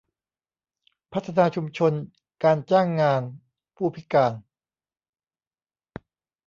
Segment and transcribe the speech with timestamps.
[1.13, 1.93] พัฒนาชุมชน
[2.43, 3.21] การจ้างงาน
[3.75, 4.33] ผู้พิการ